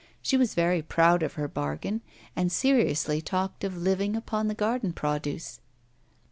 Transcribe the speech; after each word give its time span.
She 0.19 0.35
was 0.35 0.55
very 0.55 0.81
proud 0.81 1.21
of 1.21 1.33
her 1.33 1.47
bargain, 1.47 2.01
and 2.35 2.51
seriously 2.51 3.21
talked 3.21 3.63
of 3.63 3.77
living 3.77 4.15
upon 4.15 4.47
the 4.47 4.55
garden 4.55 4.93
produce. 4.93 5.59